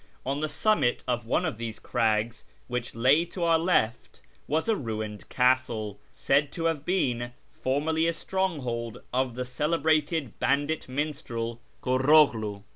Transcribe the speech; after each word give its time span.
On 0.25 0.39
the 0.39 0.49
summit 0.49 1.03
of 1.07 1.27
one 1.27 1.45
of 1.45 1.59
these 1.59 1.77
crags 1.77 2.43
which 2.67 2.95
lay 2.95 3.23
to 3.25 3.43
our 3.43 3.59
left 3.59 4.19
was 4.47 4.67
a 4.67 4.75
ruined 4.75 5.29
castle, 5.29 5.99
said 6.11 6.51
to 6.53 6.65
have 6.65 6.83
been 6.85 7.33
formerly 7.51 8.07
a 8.07 8.13
stronghold 8.13 9.03
of 9.13 9.35
the 9.35 9.45
celebrated 9.45 10.39
bandit 10.39 10.89
minstrel, 10.89 11.61
Kurroghlu. 11.83 12.63